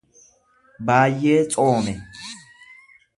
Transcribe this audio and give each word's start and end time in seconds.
baayyee 0.85 1.41
tsoome 1.51 1.93